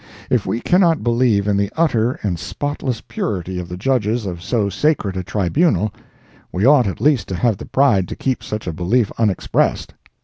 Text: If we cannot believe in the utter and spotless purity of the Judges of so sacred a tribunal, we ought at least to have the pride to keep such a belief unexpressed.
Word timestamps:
If 0.31 0.47
we 0.47 0.61
cannot 0.61 1.03
believe 1.03 1.47
in 1.47 1.57
the 1.57 1.71
utter 1.77 2.13
and 2.23 2.39
spotless 2.39 3.01
purity 3.01 3.59
of 3.59 3.69
the 3.69 3.77
Judges 3.77 4.25
of 4.25 4.41
so 4.41 4.67
sacred 4.67 5.15
a 5.15 5.21
tribunal, 5.23 5.93
we 6.51 6.65
ought 6.65 6.87
at 6.87 6.99
least 6.99 7.27
to 7.27 7.35
have 7.35 7.57
the 7.57 7.67
pride 7.67 8.07
to 8.07 8.15
keep 8.15 8.41
such 8.41 8.65
a 8.65 8.73
belief 8.73 9.11
unexpressed. 9.19 9.93